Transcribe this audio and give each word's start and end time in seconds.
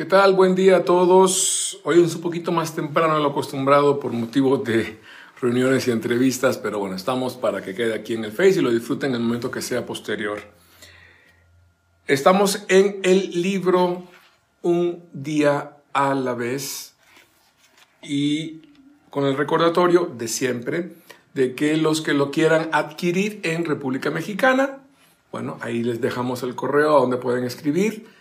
¿Qué 0.00 0.06
tal? 0.06 0.32
Buen 0.32 0.54
día 0.54 0.78
a 0.78 0.84
todos. 0.86 1.78
Hoy 1.84 2.02
es 2.02 2.14
un 2.14 2.22
poquito 2.22 2.52
más 2.52 2.74
temprano 2.74 3.16
de 3.16 3.20
lo 3.20 3.28
acostumbrado 3.28 4.00
por 4.00 4.14
motivo 4.14 4.56
de 4.56 4.98
reuniones 5.42 5.86
y 5.86 5.90
entrevistas, 5.90 6.56
pero 6.56 6.78
bueno, 6.78 6.96
estamos 6.96 7.34
para 7.34 7.60
que 7.60 7.74
quede 7.74 7.92
aquí 7.92 8.14
en 8.14 8.24
el 8.24 8.32
Face 8.32 8.60
y 8.60 8.62
lo 8.62 8.70
disfruten 8.70 9.10
en 9.10 9.16
el 9.16 9.20
momento 9.20 9.50
que 9.50 9.60
sea 9.60 9.84
posterior. 9.84 10.40
Estamos 12.06 12.64
en 12.68 13.00
el 13.02 13.42
libro 13.42 14.04
Un 14.62 15.04
día 15.12 15.76
a 15.92 16.14
la 16.14 16.32
vez 16.32 16.94
y 18.00 18.62
con 19.10 19.26
el 19.26 19.36
recordatorio 19.36 20.06
de 20.16 20.28
siempre 20.28 20.94
de 21.34 21.54
que 21.54 21.76
los 21.76 22.00
que 22.00 22.14
lo 22.14 22.30
quieran 22.30 22.70
adquirir 22.72 23.40
en 23.42 23.66
República 23.66 24.10
Mexicana, 24.10 24.78
bueno, 25.30 25.58
ahí 25.60 25.82
les 25.82 26.00
dejamos 26.00 26.42
el 26.42 26.54
correo 26.54 26.96
a 26.96 27.00
donde 27.00 27.18
pueden 27.18 27.44
escribir 27.44 28.18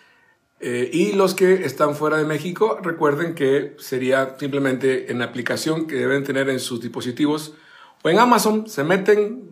eh, 0.62 0.89
y 0.91 1.14
los 1.14 1.36
que 1.36 1.66
están 1.66 1.96
fuera 1.96 2.18
de 2.18 2.26
México, 2.26 2.80
recuerden 2.81 3.34
que 3.34 3.76
sería 3.80 4.36
simplemente 4.38 5.12
en 5.12 5.20
la 5.20 5.26
aplicación 5.26 5.88
que 5.88 5.95
deben 5.95 6.23
tener 6.23 6.50
en 6.50 6.59
sus 6.59 6.81
dispositivos 6.81 7.54
o 8.02 8.09
en 8.09 8.20
Amazon, 8.20 8.67
se 8.67 8.84
meten, 8.84 9.50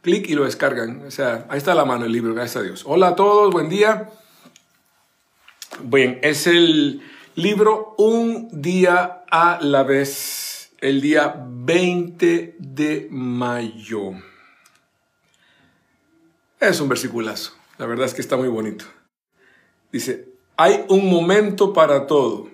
clic 0.00 0.28
y 0.28 0.34
lo 0.34 0.44
descargan. 0.44 1.04
O 1.06 1.10
sea, 1.10 1.46
ahí 1.50 1.58
está 1.58 1.74
la 1.74 1.84
mano 1.84 2.06
el 2.06 2.12
libro, 2.12 2.34
gracias 2.34 2.56
a 2.56 2.62
Dios. 2.62 2.82
Hola 2.86 3.08
a 3.08 3.16
todos, 3.16 3.52
buen 3.52 3.68
día. 3.68 4.10
Bien, 5.82 6.20
es 6.22 6.46
el 6.46 7.02
libro 7.34 7.94
Un 7.98 8.48
día 8.62 9.24
a 9.30 9.58
la 9.60 9.82
vez, 9.82 10.72
el 10.80 11.00
día 11.00 11.34
20 11.46 12.56
de 12.58 13.08
mayo. 13.10 14.12
Es 16.60 16.80
un 16.80 16.88
versiculazo, 16.88 17.52
la 17.76 17.84
verdad 17.84 18.06
es 18.06 18.14
que 18.14 18.22
está 18.22 18.36
muy 18.36 18.48
bonito. 18.48 18.86
Dice, 19.94 20.26
hay 20.56 20.84
un 20.88 21.08
momento 21.08 21.72
para 21.72 22.08
todo 22.08 22.48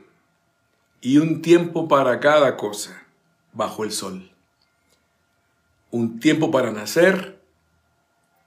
y 1.00 1.16
un 1.16 1.40
tiempo 1.40 1.88
para 1.88 2.20
cada 2.20 2.58
cosa 2.58 3.06
bajo 3.54 3.82
el 3.82 3.92
sol. 3.92 4.30
Un 5.90 6.20
tiempo 6.20 6.50
para 6.50 6.70
nacer 6.70 7.40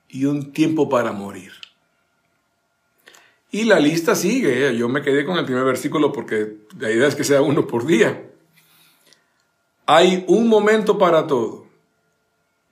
y 0.09 0.25
un 0.25 0.53
tiempo 0.53 0.89
para 0.89 1.11
morir. 1.11 1.53
Y 3.49 3.63
la 3.63 3.79
lista 3.79 4.13
sigue. 4.13 4.67
¿eh? 4.67 4.77
Yo 4.77 4.87
me 4.89 5.01
quedé 5.01 5.25
con 5.25 5.39
el 5.39 5.45
primer 5.45 5.63
versículo 5.63 6.13
porque 6.13 6.57
la 6.77 6.91
idea 6.91 7.07
es 7.07 7.15
que 7.15 7.23
sea 7.23 7.41
uno 7.41 7.65
por 7.65 7.87
día. 7.87 8.29
Hay 9.87 10.23
un 10.27 10.47
momento 10.47 10.99
para 10.99 11.25
todo 11.25 11.65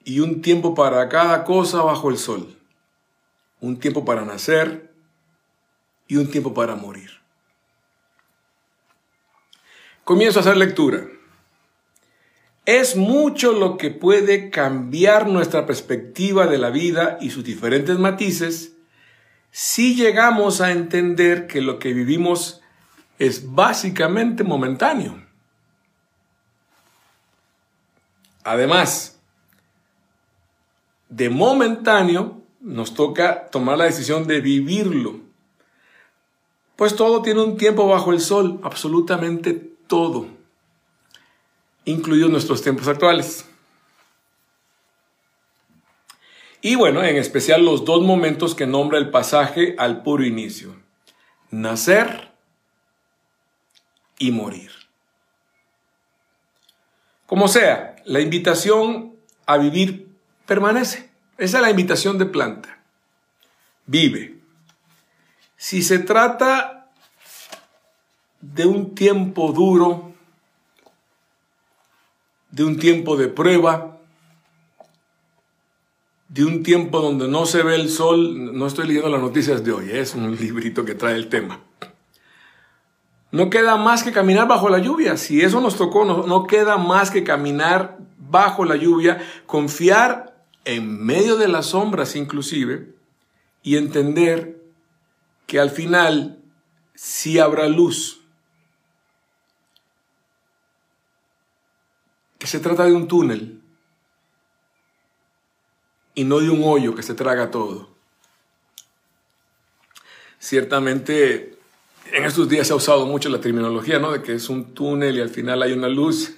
y 0.04 0.20
un 0.20 0.40
tiempo 0.40 0.76
para 0.76 1.08
cada 1.08 1.42
cosa 1.42 1.82
bajo 1.82 2.10
el 2.10 2.16
sol. 2.16 2.56
Un 3.60 3.80
tiempo 3.80 4.04
para 4.04 4.24
nacer 4.24 4.91
y 6.08 6.16
un 6.16 6.30
tiempo 6.30 6.52
para 6.54 6.74
morir. 6.74 7.10
Comienzo 10.04 10.40
a 10.40 10.42
hacer 10.42 10.56
lectura. 10.56 11.06
Es 12.64 12.96
mucho 12.96 13.52
lo 13.52 13.76
que 13.76 13.90
puede 13.90 14.50
cambiar 14.50 15.28
nuestra 15.28 15.66
perspectiva 15.66 16.46
de 16.46 16.58
la 16.58 16.70
vida 16.70 17.18
y 17.20 17.30
sus 17.30 17.44
diferentes 17.44 17.98
matices 17.98 18.72
si 19.50 19.94
llegamos 19.94 20.60
a 20.60 20.70
entender 20.70 21.46
que 21.46 21.60
lo 21.60 21.78
que 21.78 21.92
vivimos 21.92 22.62
es 23.18 23.52
básicamente 23.52 24.44
momentáneo. 24.44 25.22
Además, 28.44 29.20
de 31.08 31.28
momentáneo 31.28 32.42
nos 32.60 32.94
toca 32.94 33.46
tomar 33.50 33.78
la 33.78 33.84
decisión 33.84 34.26
de 34.26 34.40
vivirlo 34.40 35.20
pues 36.82 36.96
todo 36.96 37.22
tiene 37.22 37.40
un 37.40 37.56
tiempo 37.56 37.86
bajo 37.86 38.10
el 38.10 38.18
sol, 38.18 38.58
absolutamente 38.64 39.52
todo, 39.86 40.26
incluidos 41.84 42.28
nuestros 42.28 42.60
tiempos 42.60 42.88
actuales. 42.88 43.48
Y 46.60 46.74
bueno, 46.74 47.04
en 47.04 47.18
especial 47.18 47.64
los 47.64 47.84
dos 47.84 48.02
momentos 48.02 48.56
que 48.56 48.66
nombra 48.66 48.98
el 48.98 49.10
pasaje 49.10 49.76
al 49.78 50.02
puro 50.02 50.24
inicio. 50.24 50.74
Nacer 51.52 52.32
y 54.18 54.32
morir. 54.32 54.72
Como 57.26 57.46
sea, 57.46 57.94
la 58.06 58.18
invitación 58.18 59.14
a 59.46 59.56
vivir 59.56 60.08
permanece. 60.46 61.10
Esa 61.38 61.58
es 61.58 61.62
la 61.62 61.70
invitación 61.70 62.18
de 62.18 62.26
planta. 62.26 62.82
Vive. 63.86 64.41
Si 65.62 65.82
se 65.82 66.00
trata 66.00 66.88
de 68.40 68.66
un 68.66 68.96
tiempo 68.96 69.52
duro, 69.52 70.12
de 72.50 72.64
un 72.64 72.80
tiempo 72.80 73.16
de 73.16 73.28
prueba, 73.28 74.00
de 76.26 76.44
un 76.44 76.64
tiempo 76.64 77.00
donde 77.00 77.28
no 77.28 77.46
se 77.46 77.62
ve 77.62 77.76
el 77.76 77.90
sol, 77.90 78.58
no 78.58 78.66
estoy 78.66 78.88
leyendo 78.88 79.08
las 79.08 79.20
noticias 79.20 79.62
de 79.62 79.70
hoy, 79.70 79.90
¿eh? 79.90 80.00
es 80.00 80.16
un 80.16 80.34
librito 80.40 80.84
que 80.84 80.96
trae 80.96 81.14
el 81.14 81.28
tema. 81.28 81.60
No 83.30 83.48
queda 83.48 83.76
más 83.76 84.02
que 84.02 84.10
caminar 84.10 84.48
bajo 84.48 84.68
la 84.68 84.80
lluvia. 84.80 85.16
Si 85.16 85.42
eso 85.42 85.60
nos 85.60 85.76
tocó, 85.76 86.04
no, 86.04 86.26
no, 86.26 86.44
queda 86.48 86.76
más 86.76 87.12
que 87.12 87.22
caminar 87.22 87.98
bajo 88.18 88.64
la 88.64 88.74
lluvia, 88.74 89.24
confiar 89.46 90.44
en 90.64 91.04
medio 91.04 91.36
de 91.36 91.46
las 91.46 91.66
sombras 91.66 92.16
inclusive 92.16 92.96
y 93.62 93.76
entender 93.76 94.61
que 95.52 95.60
al 95.60 95.68
final 95.68 96.42
sí 96.94 97.38
habrá 97.38 97.68
luz. 97.68 98.22
Que 102.38 102.46
se 102.46 102.58
trata 102.58 102.86
de 102.86 102.94
un 102.94 103.06
túnel 103.06 103.60
y 106.14 106.24
no 106.24 106.40
de 106.40 106.48
un 106.48 106.62
hoyo 106.64 106.94
que 106.94 107.02
se 107.02 107.12
traga 107.12 107.50
todo. 107.50 107.90
Ciertamente 110.38 111.58
en 112.12 112.24
estos 112.24 112.48
días 112.48 112.68
se 112.68 112.72
ha 112.72 112.76
usado 112.76 113.04
mucho 113.04 113.28
la 113.28 113.42
terminología, 113.42 113.98
¿no? 113.98 114.12
De 114.12 114.22
que 114.22 114.32
es 114.32 114.48
un 114.48 114.72
túnel 114.72 115.18
y 115.18 115.20
al 115.20 115.28
final 115.28 115.62
hay 115.62 115.74
una 115.74 115.90
luz. 115.90 116.32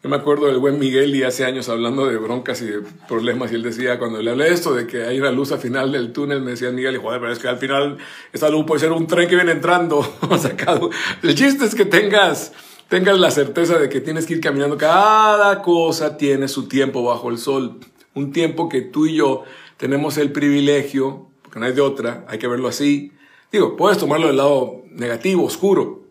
Yo 0.00 0.08
me 0.08 0.14
acuerdo 0.14 0.46
del 0.46 0.58
buen 0.58 0.78
Miguel 0.78 1.12
y 1.16 1.24
hace 1.24 1.44
años 1.44 1.68
hablando 1.68 2.06
de 2.06 2.16
broncas 2.18 2.62
y 2.62 2.66
de 2.66 2.82
problemas 3.08 3.50
y 3.50 3.56
él 3.56 3.64
decía, 3.64 3.98
cuando 3.98 4.22
le 4.22 4.30
hablé 4.30 4.52
esto 4.52 4.72
de 4.72 4.86
que 4.86 5.02
hay 5.02 5.18
una 5.18 5.32
luz 5.32 5.50
al 5.50 5.58
final 5.58 5.90
del 5.90 6.12
túnel, 6.12 6.40
me 6.40 6.52
decía 6.52 6.70
Miguel, 6.70 6.98
joder, 6.98 7.18
pero 7.20 7.32
es 7.32 7.40
que 7.40 7.48
al 7.48 7.58
final 7.58 7.98
esta 8.32 8.48
luz 8.48 8.64
puede 8.64 8.78
ser 8.78 8.92
un 8.92 9.08
tren 9.08 9.28
que 9.28 9.34
viene 9.34 9.50
entrando. 9.50 10.08
el 11.24 11.34
chiste 11.34 11.64
es 11.64 11.74
que 11.74 11.84
tengas, 11.84 12.52
tengas 12.86 13.18
la 13.18 13.32
certeza 13.32 13.76
de 13.76 13.88
que 13.88 14.00
tienes 14.00 14.24
que 14.26 14.34
ir 14.34 14.40
caminando. 14.40 14.78
Cada 14.78 15.62
cosa 15.62 16.16
tiene 16.16 16.46
su 16.46 16.68
tiempo 16.68 17.02
bajo 17.02 17.28
el 17.30 17.38
sol. 17.38 17.80
Un 18.14 18.30
tiempo 18.30 18.68
que 18.68 18.82
tú 18.82 19.06
y 19.06 19.16
yo 19.16 19.42
tenemos 19.78 20.16
el 20.16 20.30
privilegio, 20.30 21.26
porque 21.42 21.58
no 21.58 21.66
hay 21.66 21.72
de 21.72 21.80
otra, 21.80 22.24
hay 22.28 22.38
que 22.38 22.46
verlo 22.46 22.68
así. 22.68 23.10
Digo, 23.50 23.76
puedes 23.76 23.98
tomarlo 23.98 24.28
del 24.28 24.36
lado 24.36 24.82
negativo, 24.92 25.42
oscuro, 25.42 26.02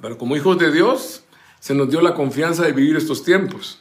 pero 0.00 0.16
como 0.16 0.34
hijos 0.34 0.56
de 0.56 0.72
Dios, 0.72 1.24
se 1.60 1.74
nos 1.74 1.88
dio 1.90 2.00
la 2.00 2.14
confianza 2.14 2.64
de 2.64 2.72
vivir 2.72 2.96
estos 2.96 3.22
tiempos. 3.22 3.80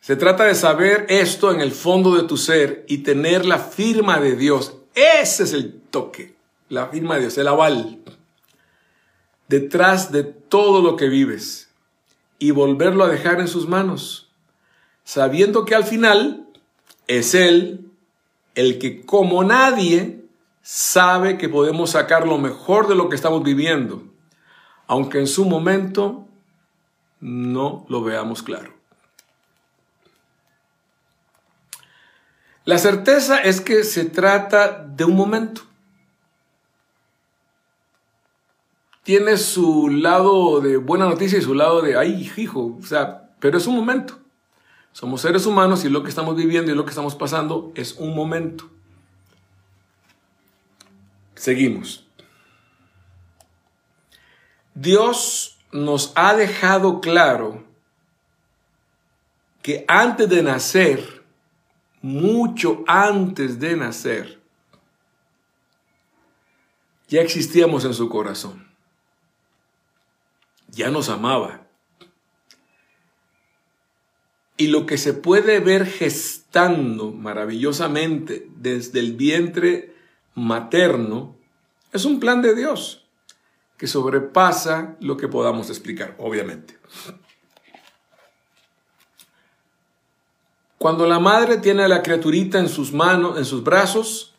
Se 0.00 0.16
trata 0.16 0.44
de 0.44 0.54
saber 0.54 1.06
esto 1.08 1.50
en 1.50 1.60
el 1.60 1.72
fondo 1.72 2.14
de 2.14 2.28
tu 2.28 2.36
ser 2.36 2.84
y 2.88 2.98
tener 2.98 3.44
la 3.44 3.58
firma 3.58 4.20
de 4.20 4.36
Dios. 4.36 4.74
Ese 4.94 5.44
es 5.44 5.52
el 5.52 5.80
toque, 5.90 6.34
la 6.68 6.88
firma 6.88 7.14
de 7.14 7.22
Dios, 7.22 7.38
el 7.38 7.48
aval. 7.48 7.98
Detrás 9.48 10.12
de 10.12 10.22
todo 10.22 10.82
lo 10.82 10.96
que 10.96 11.08
vives 11.08 11.70
y 12.38 12.50
volverlo 12.50 13.04
a 13.04 13.08
dejar 13.08 13.40
en 13.40 13.48
sus 13.48 13.66
manos, 13.66 14.28
sabiendo 15.04 15.64
que 15.64 15.74
al 15.74 15.84
final 15.84 16.46
es 17.06 17.34
Él 17.34 17.90
el 18.54 18.78
que 18.78 19.04
como 19.04 19.42
nadie 19.42 20.24
sabe 20.62 21.38
que 21.38 21.48
podemos 21.48 21.90
sacar 21.90 22.26
lo 22.26 22.38
mejor 22.38 22.88
de 22.88 22.94
lo 22.94 23.08
que 23.08 23.16
estamos 23.16 23.42
viviendo, 23.42 24.02
aunque 24.86 25.18
en 25.18 25.26
su 25.26 25.44
momento 25.44 26.26
no 27.20 27.86
lo 27.88 28.02
veamos 28.02 28.42
claro. 28.42 28.72
La 32.64 32.78
certeza 32.78 33.40
es 33.40 33.60
que 33.60 33.84
se 33.84 34.06
trata 34.06 34.84
de 34.84 35.04
un 35.04 35.16
momento. 35.16 35.62
Tiene 39.02 39.36
su 39.36 39.90
lado 39.90 40.62
de 40.62 40.78
buena 40.78 41.04
noticia 41.04 41.38
y 41.38 41.42
su 41.42 41.54
lado 41.54 41.82
de, 41.82 41.98
ay, 41.98 42.32
hijo, 42.38 42.78
o 42.80 42.86
sea, 42.86 43.30
pero 43.38 43.58
es 43.58 43.66
un 43.66 43.76
momento. 43.76 44.18
Somos 44.92 45.20
seres 45.20 45.44
humanos 45.44 45.84
y 45.84 45.90
lo 45.90 46.02
que 46.02 46.08
estamos 46.08 46.36
viviendo 46.36 46.72
y 46.72 46.74
lo 46.74 46.84
que 46.84 46.90
estamos 46.90 47.14
pasando 47.14 47.70
es 47.74 47.96
un 47.98 48.14
momento. 48.14 48.70
Seguimos. 51.34 52.03
Dios 54.74 55.56
nos 55.70 56.12
ha 56.16 56.34
dejado 56.34 57.00
claro 57.00 57.64
que 59.62 59.84
antes 59.86 60.28
de 60.28 60.42
nacer, 60.42 61.24
mucho 62.02 62.84
antes 62.86 63.60
de 63.60 63.76
nacer, 63.76 64.40
ya 67.08 67.22
existíamos 67.22 67.84
en 67.84 67.94
su 67.94 68.08
corazón. 68.08 68.68
Ya 70.68 70.90
nos 70.90 71.08
amaba. 71.08 71.68
Y 74.56 74.68
lo 74.68 74.86
que 74.86 74.98
se 74.98 75.14
puede 75.14 75.60
ver 75.60 75.86
gestando 75.86 77.12
maravillosamente 77.12 78.48
desde 78.56 79.00
el 79.00 79.12
vientre 79.14 79.94
materno 80.34 81.36
es 81.92 82.04
un 82.04 82.18
plan 82.18 82.42
de 82.42 82.54
Dios 82.56 83.03
sobrepasa 83.86 84.96
lo 85.00 85.16
que 85.16 85.28
podamos 85.28 85.70
explicar, 85.70 86.14
obviamente. 86.18 86.78
Cuando 90.78 91.06
la 91.06 91.18
madre 91.18 91.56
tiene 91.56 91.82
a 91.82 91.88
la 91.88 92.02
criaturita 92.02 92.58
en 92.58 92.68
sus 92.68 92.92
manos, 92.92 93.38
en 93.38 93.44
sus 93.46 93.64
brazos, 93.64 94.34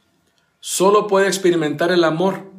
solo 0.60 1.08
puede 1.08 1.28
experimentar 1.28 1.92
el 1.92 2.04
amor. 2.04 2.52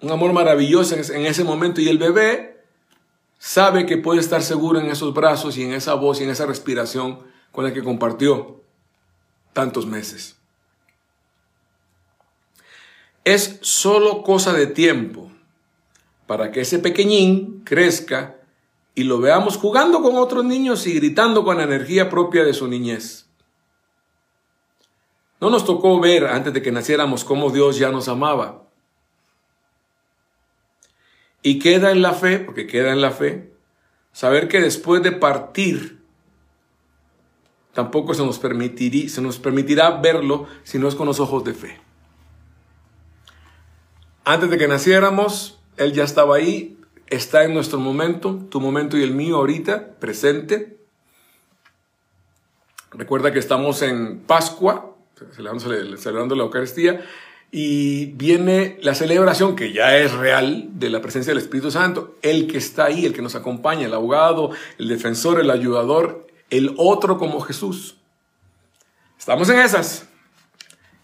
Un 0.00 0.10
amor 0.10 0.32
maravilloso 0.32 0.96
en 0.96 1.26
ese 1.26 1.44
momento 1.44 1.80
y 1.80 1.88
el 1.88 1.98
bebé 1.98 2.64
sabe 3.38 3.86
que 3.86 3.98
puede 3.98 4.20
estar 4.20 4.42
seguro 4.42 4.80
en 4.80 4.86
esos 4.86 5.14
brazos 5.14 5.56
y 5.56 5.62
en 5.62 5.72
esa 5.72 5.94
voz 5.94 6.20
y 6.20 6.24
en 6.24 6.30
esa 6.30 6.46
respiración 6.46 7.20
con 7.52 7.64
la 7.64 7.72
que 7.72 7.84
compartió 7.84 8.62
tantos 9.52 9.86
meses. 9.86 10.36
Es 13.24 13.58
solo 13.62 14.22
cosa 14.22 14.52
de 14.52 14.66
tiempo 14.66 15.29
para 16.30 16.52
que 16.52 16.60
ese 16.60 16.78
pequeñín 16.78 17.62
crezca 17.64 18.36
y 18.94 19.02
lo 19.02 19.18
veamos 19.18 19.56
jugando 19.56 20.00
con 20.00 20.14
otros 20.14 20.44
niños 20.44 20.86
y 20.86 20.94
gritando 20.94 21.42
con 21.42 21.56
la 21.56 21.64
energía 21.64 22.08
propia 22.08 22.44
de 22.44 22.54
su 22.54 22.68
niñez. 22.68 23.26
No 25.40 25.50
nos 25.50 25.64
tocó 25.64 25.98
ver 25.98 26.28
antes 26.28 26.52
de 26.52 26.62
que 26.62 26.70
naciéramos 26.70 27.24
cómo 27.24 27.50
Dios 27.50 27.78
ya 27.78 27.90
nos 27.90 28.06
amaba. 28.06 28.62
Y 31.42 31.58
queda 31.58 31.90
en 31.90 32.00
la 32.00 32.12
fe, 32.12 32.38
porque 32.38 32.68
queda 32.68 32.92
en 32.92 33.00
la 33.00 33.10
fe, 33.10 33.52
saber 34.12 34.46
que 34.46 34.60
después 34.60 35.02
de 35.02 35.10
partir, 35.10 35.98
tampoco 37.72 38.14
se 38.14 38.24
nos, 38.24 38.38
permitirá, 38.38 39.08
se 39.08 39.20
nos 39.20 39.40
permitirá 39.40 39.90
verlo 40.00 40.46
si 40.62 40.78
no 40.78 40.86
es 40.86 40.94
con 40.94 41.08
los 41.08 41.18
ojos 41.18 41.42
de 41.42 41.54
fe. 41.54 41.80
Antes 44.24 44.48
de 44.48 44.58
que 44.58 44.68
naciéramos, 44.68 45.59
Él 45.80 45.94
ya 45.94 46.04
estaba 46.04 46.36
ahí, 46.36 46.76
está 47.06 47.42
en 47.44 47.54
nuestro 47.54 47.78
momento, 47.80 48.38
tu 48.50 48.60
momento 48.60 48.98
y 48.98 49.02
el 49.02 49.14
mío 49.14 49.36
ahorita, 49.36 49.94
presente. 49.98 50.76
Recuerda 52.92 53.32
que 53.32 53.38
estamos 53.38 53.80
en 53.80 54.18
Pascua, 54.20 54.94
celebrando 55.34 56.34
la 56.34 56.42
Eucaristía, 56.42 57.02
y 57.50 58.12
viene 58.12 58.76
la 58.82 58.94
celebración, 58.94 59.56
que 59.56 59.72
ya 59.72 59.96
es 59.96 60.12
real, 60.12 60.68
de 60.74 60.90
la 60.90 61.00
presencia 61.00 61.32
del 61.32 61.42
Espíritu 61.42 61.70
Santo, 61.70 62.18
el 62.20 62.46
que 62.46 62.58
está 62.58 62.84
ahí, 62.84 63.06
el 63.06 63.14
que 63.14 63.22
nos 63.22 63.34
acompaña, 63.34 63.86
el 63.86 63.94
abogado, 63.94 64.50
el 64.76 64.86
defensor, 64.86 65.40
el 65.40 65.50
ayudador, 65.50 66.26
el 66.50 66.74
otro 66.76 67.16
como 67.16 67.40
Jesús. 67.40 67.96
Estamos 69.18 69.48
en 69.48 69.60
esas. 69.60 70.08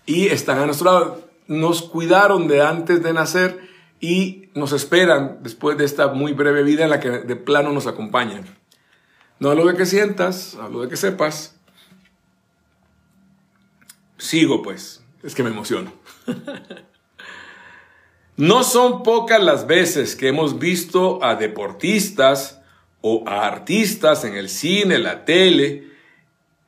Y 0.05 0.26
están 0.26 0.58
a 0.58 0.67
nuestro 0.67 0.93
lado. 0.93 1.28
Nos 1.46 1.81
cuidaron 1.81 2.46
de 2.46 2.61
antes 2.61 3.02
de 3.02 3.14
nacer 3.14 3.75
y 4.01 4.51
nos 4.55 4.73
esperan 4.73 5.39
después 5.43 5.79
de 5.79 5.85
esta 5.85 6.09
muy 6.09 6.33
breve 6.33 6.63
vida 6.63 6.85
en 6.85 6.91
la 6.91 7.01
que 7.01 7.11
de 7.11 7.37
plano 7.37 7.73
nos 7.73 7.87
acompañan. 7.87 8.45
No 9.39 9.51
hablo 9.51 9.67
de 9.67 9.77
que 9.77 9.87
sientas, 9.87 10.57
hablo 10.57 10.83
de 10.83 10.89
que 10.89 10.97
sepas. 10.97 11.57
Sigo 14.19 14.63
pues, 14.63 15.05
es 15.23 15.35
que 15.35 15.43
me 15.43 15.51
emociono. 15.51 15.93
no 18.37 18.65
son 18.65 19.03
pocas 19.03 19.43
las 19.43 19.67
veces 19.67 20.17
que 20.17 20.29
hemos 20.29 20.59
visto 20.59 21.23
a 21.23 21.35
deportistas 21.35 22.61
o 23.01 23.25
a 23.27 23.47
artistas 23.47 24.25
en 24.25 24.35
el 24.35 24.49
cine, 24.49 24.99
la 24.99 25.25
tele, 25.25 25.91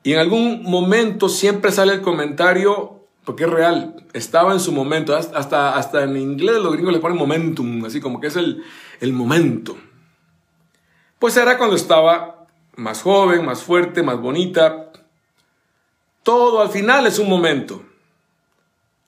y 0.03 0.13
en 0.13 0.19
algún 0.19 0.63
momento 0.63 1.27
siempre 1.27 1.71
sale 1.71 1.93
el 1.93 2.01
comentario, 2.01 2.98
porque 3.29 3.43
es 3.43 3.49
real, 3.51 4.07
estaba 4.13 4.53
en 4.53 4.59
su 4.59 4.71
momento, 4.71 5.15
hasta, 5.15 5.77
hasta 5.77 6.03
en 6.03 6.17
inglés 6.17 6.55
los 6.55 6.73
gringos 6.73 6.91
le 6.91 6.99
ponen 6.99 7.15
momentum, 7.15 7.85
así 7.85 8.01
como 8.01 8.19
que 8.19 8.25
es 8.25 8.35
el, 8.35 8.63
el 9.01 9.13
momento. 9.13 9.77
Pues 11.19 11.37
era 11.37 11.59
cuando 11.59 11.75
estaba 11.75 12.47
más 12.75 13.03
joven, 13.03 13.45
más 13.45 13.61
fuerte, 13.61 14.01
más 14.01 14.19
bonita. 14.19 14.91
Todo 16.23 16.59
al 16.59 16.69
final 16.69 17.05
es 17.05 17.19
un 17.19 17.29
momento. 17.29 17.83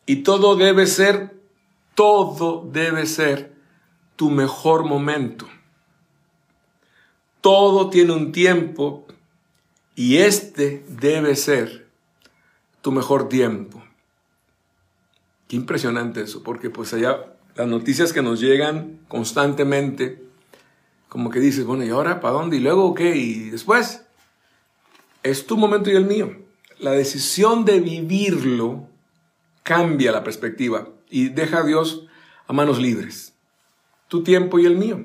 Y 0.06 0.18
todo 0.18 0.56
debe 0.56 0.86
ser, 0.86 1.36
todo 1.96 2.70
debe 2.72 3.08
ser 3.08 3.56
tu 4.18 4.30
mejor 4.30 4.86
momento. 4.86 5.48
Todo 7.42 7.90
tiene 7.90 8.14
un 8.14 8.32
tiempo 8.32 9.08
y 9.96 10.18
este 10.18 10.86
debe 10.90 11.36
ser 11.36 11.88
tu 12.82 12.92
mejor 12.92 13.28
tiempo. 13.28 13.82
Qué 15.51 15.57
impresionante 15.57 16.21
eso, 16.21 16.44
porque 16.44 16.69
pues 16.69 16.94
allá 16.94 17.25
las 17.57 17.68
noticias 17.68 18.13
que 18.13 18.21
nos 18.21 18.39
llegan 18.39 19.01
constantemente, 19.09 20.24
como 21.09 21.30
que 21.30 21.42
dices, 21.42 21.65
bueno, 21.65 21.83
¿y 21.83 21.89
ahora 21.89 22.21
para 22.21 22.36
dónde? 22.36 22.56
¿Y 22.56 22.62
luego 22.62 22.94
qué? 22.94 23.18
¿Y 23.18 23.50
después? 23.50 24.03
Es 25.24 25.45
tu 25.45 25.57
momento 25.57 25.92
y 25.92 25.98
el 25.98 26.06
mío. 26.06 26.38
La 26.80 26.92
decisión 26.92 27.65
de 27.65 27.81
vivirlo 27.81 28.88
cambia 29.63 30.13
la 30.13 30.24
perspectiva 30.24 30.88
y 31.09 31.27
deja 31.27 31.57
a 31.57 31.65
Dios 31.65 32.06
a 32.48 32.53
manos 32.53 32.80
libres. 32.80 33.33
Tu 34.07 34.24
tiempo 34.24 34.57
y 34.57 34.65
el 34.65 34.77
mío. 34.77 35.03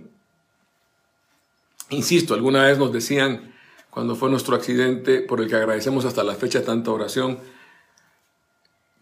Insisto, 1.90 2.34
alguna 2.34 2.62
vez 2.62 2.78
nos 2.78 2.92
decían, 2.92 3.52
cuando 3.90 4.14
fue 4.14 4.30
nuestro 4.30 4.54
accidente, 4.54 5.22
por 5.22 5.40
el 5.40 5.48
que 5.48 5.56
agradecemos 5.56 6.04
hasta 6.04 6.22
la 6.22 6.36
fecha 6.36 6.64
tanta 6.64 6.92
oración, 6.92 7.40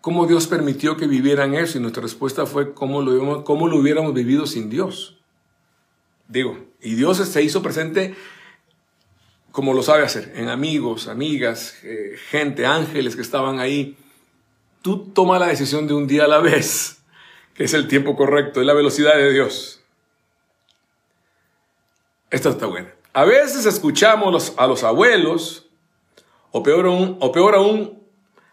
cómo 0.04 0.26
Dios 0.26 0.46
permitió 0.46 0.98
que 0.98 1.06
vivieran 1.06 1.54
eso 1.54 1.78
y 1.78 1.80
nuestra 1.80 2.02
respuesta 2.02 2.44
fue 2.44 2.74
cómo 2.74 3.00
lo, 3.00 3.42
cómo 3.42 3.68
lo 3.68 3.78
hubiéramos 3.78 4.12
vivido 4.12 4.46
sin 4.46 4.68
Dios. 4.68 5.16
Digo, 6.28 6.58
y 6.82 6.94
Dios 6.94 7.16
se 7.16 7.42
hizo 7.42 7.62
presente 7.62 8.14
como 9.50 9.72
lo 9.72 9.82
sabe 9.82 10.02
hacer, 10.02 10.34
en 10.36 10.50
amigos, 10.50 11.08
amigas, 11.08 11.78
eh, 11.84 12.16
gente, 12.28 12.66
ángeles 12.66 13.16
que 13.16 13.22
estaban 13.22 13.60
ahí 13.60 13.96
tú 14.82 15.06
toma 15.14 15.38
la 15.38 15.46
decisión 15.46 15.86
de 15.86 15.94
un 15.94 16.06
día 16.06 16.24
a 16.24 16.28
la 16.28 16.40
vez, 16.40 16.98
que 17.54 17.64
es 17.64 17.72
el 17.72 17.88
tiempo 17.88 18.14
correcto, 18.14 18.60
es 18.60 18.66
la 18.66 18.74
velocidad 18.74 19.14
de 19.14 19.32
Dios. 19.32 19.80
Esta 22.30 22.50
está 22.50 22.66
buena. 22.66 22.92
A 23.14 23.24
veces 23.24 23.64
escuchamos 23.64 24.52
a 24.58 24.66
los 24.66 24.84
abuelos, 24.84 25.66
o 26.50 26.62
peor, 26.62 26.84
o 26.86 27.32
peor 27.32 27.54
aún, 27.54 28.02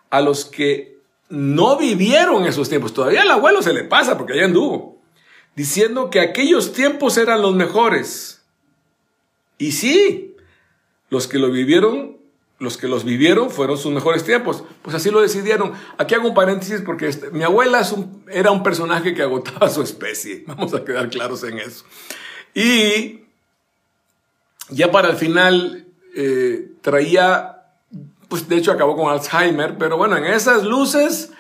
a 0.10 0.22
los 0.22 0.46
que 0.46 0.91
no 1.32 1.78
vivieron 1.78 2.46
esos 2.46 2.70
tiempos. 2.70 2.94
Todavía 2.94 3.24
al 3.24 3.32
abuelo 3.32 3.62
se 3.62 3.74
le 3.74 3.84
pasa 3.84 4.18
porque 4.18 4.34
allá 4.34 4.46
anduvo, 4.46 5.02
diciendo 5.56 6.10
que 6.10 6.20
aquellos 6.20 6.74
tiempos 6.74 7.18
eran 7.18 7.42
los 7.42 7.56
mejores. 7.56 8.44
Y 9.58 9.72
sí, 9.72 10.36
los 11.10 11.28
que 11.28 11.40
lo 11.40 11.50
vivieron 11.52 12.22
los 12.62 12.78
que 12.78 12.88
los 12.88 13.04
vivieron 13.04 13.50
fueron 13.50 13.76
sus 13.76 13.92
mejores 13.92 14.24
tiempos. 14.24 14.64
Pues 14.84 14.96
así 14.96 15.10
lo 15.10 15.20
decidieron. 15.20 15.74
Aquí 15.98 16.14
hago 16.14 16.28
un 16.28 16.36
paréntesis 16.36 16.82
porque 16.86 17.08
este, 17.08 17.32
mi 17.32 17.44
abuela 17.44 17.82
era 18.30 18.52
un 18.52 18.62
personaje 18.62 19.16
que 19.16 19.24
agotaba 19.24 19.68
su 19.68 19.82
especie. 19.82 20.44
Vamos 20.48 20.72
a 20.76 20.86
quedar 20.86 21.10
claros 21.10 21.44
en 21.44 21.58
eso. 21.58 21.84
Y 22.54 23.22
ya 24.70 24.92
para 24.92 25.10
el 25.10 25.18
final 25.18 25.88
eh, 26.16 26.70
traía, 26.82 27.61
pues 28.32 28.50
de 28.50 28.58
hecho 28.58 28.72
acabó 28.72 28.96
con 28.96 29.12
Alzheimer, 29.12 29.78
pero 29.78 29.96
bueno, 29.98 30.18
en 30.18 30.26
esas 30.26 30.64
luces 30.64 31.32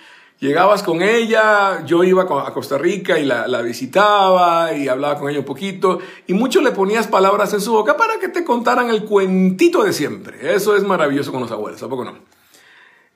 Llegabas 0.41 0.81
con 0.81 1.03
ella, 1.03 1.85
yo 1.85 2.03
iba 2.03 2.23
a 2.23 2.51
Costa 2.51 2.75
Rica 2.79 3.19
y 3.19 3.25
la, 3.25 3.61
visitaba 3.61 4.73
y 4.73 4.87
hablaba 4.87 5.19
con 5.19 5.29
ella 5.29 5.37
un 5.37 5.45
poquito 5.45 5.99
y 6.25 6.33
mucho 6.33 6.61
le 6.61 6.71
ponías 6.71 7.05
palabras 7.05 7.53
en 7.53 7.61
su 7.61 7.73
boca 7.73 7.95
para 7.95 8.17
que 8.17 8.27
te 8.27 8.43
contaran 8.43 8.89
el 8.89 9.05
cuentito 9.05 9.83
de 9.83 9.93
siempre. 9.93 10.55
Eso 10.55 10.75
es 10.75 10.83
maravilloso 10.83 11.31
con 11.31 11.41
los 11.41 11.51
abuelos, 11.51 11.83
¿a 11.83 11.87
poco 11.87 12.05
no? 12.05 12.15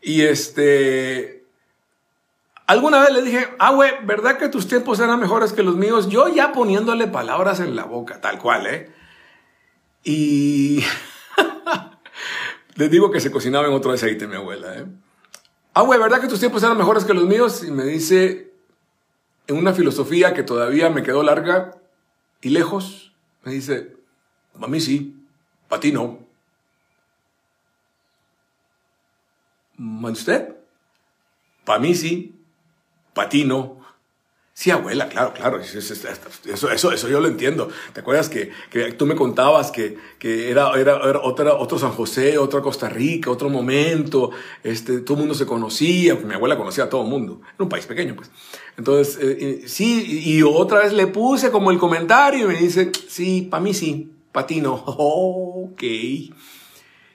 Y 0.03 0.21
este, 0.21 1.45
alguna 2.67 2.99
vez 2.99 3.11
le 3.11 3.23
dije, 3.23 3.47
ah, 3.57 3.71
güey, 3.71 3.89
¿verdad 4.03 4.37
que 4.37 4.47
tus 4.47 4.67
tiempos 4.67 4.99
eran 4.99 5.19
mejores 5.19 5.51
que 5.51 5.63
los 5.63 5.75
míos? 5.75 6.09
Yo 6.09 6.27
ya 6.27 6.51
poniéndole 6.51 7.07
palabras 7.07 7.59
en 7.59 7.75
la 7.75 7.85
boca, 7.85 8.21
tal 8.21 8.37
cual, 8.37 8.67
¿eh? 8.67 8.91
Y 10.03 10.83
les 12.75 12.91
digo 12.91 13.11
que 13.11 13.19
se 13.19 13.31
cocinaba 13.31 13.67
en 13.67 13.73
otro 13.73 13.91
aceite 13.91 14.27
mi 14.27 14.35
abuela, 14.35 14.77
¿eh? 14.77 14.85
ah, 15.73 15.81
güey, 15.81 15.99
¿verdad 15.99 16.21
que 16.21 16.27
tus 16.27 16.39
tiempos 16.39 16.63
eran 16.63 16.77
mejores 16.77 17.05
que 17.05 17.13
los 17.13 17.25
míos? 17.25 17.63
Y 17.63 17.71
me 17.71 17.83
dice, 17.83 18.53
en 19.47 19.57
una 19.57 19.73
filosofía 19.73 20.33
que 20.33 20.43
todavía 20.43 20.89
me 20.89 21.03
quedó 21.03 21.23
larga 21.23 21.77
y 22.41 22.49
lejos, 22.49 23.13
me 23.43 23.53
dice, 23.53 23.95
a 24.61 24.67
mí 24.67 24.79
sí, 24.79 25.15
para 25.67 25.79
ti 25.79 25.91
no. 25.91 26.19
¿Usted? 29.77 30.55
Para 31.65 31.79
mí 31.79 31.95
sí, 31.95 32.35
para 33.13 33.29
ti 33.29 33.43
no. 33.43 33.84
Sí, 34.57 34.71
abuela, 34.71 35.09
claro, 35.09 35.33
claro, 35.33 35.59
eso, 35.59 35.79
eso, 35.79 36.91
eso, 36.93 37.09
yo 37.09 37.19
lo 37.19 37.27
entiendo. 37.27 37.67
¿Te 37.91 37.99
acuerdas 37.99 38.29
que, 38.29 38.51
que 38.69 38.93
tú 38.93 39.05
me 39.05 39.13
contabas 39.13 39.69
que, 39.69 39.97
que 40.17 40.49
era, 40.49 40.71
era, 40.79 40.95
era 41.03 41.19
otra, 41.19 41.55
otro 41.55 41.77
San 41.77 41.91
José, 41.91 42.37
otra 42.37 42.61
Costa 42.61 42.87
Rica, 42.87 43.29
otro 43.29 43.49
momento, 43.49 44.31
este, 44.63 45.01
todo 45.01 45.15
el 45.15 45.19
mundo 45.19 45.35
se 45.35 45.45
conocía, 45.45 46.15
mi 46.15 46.33
abuela 46.33 46.55
conocía 46.55 46.85
a 46.85 46.89
todo 46.89 47.01
el 47.01 47.09
mundo, 47.09 47.41
era 47.43 47.63
un 47.65 47.67
país 47.67 47.85
pequeño, 47.85 48.15
pues. 48.15 48.31
Entonces, 48.77 49.17
eh, 49.21 49.63
sí, 49.67 50.21
y 50.23 50.41
otra 50.41 50.83
vez 50.83 50.93
le 50.93 51.07
puse 51.07 51.51
como 51.51 51.69
el 51.69 51.77
comentario 51.77 52.45
y 52.45 52.53
me 52.53 52.57
dice, 52.57 52.93
sí, 53.09 53.41
para 53.41 53.61
mí 53.61 53.73
sí, 53.73 54.09
para 54.31 54.47
ti 54.47 54.61
no. 54.61 54.75
ok. 54.85 55.83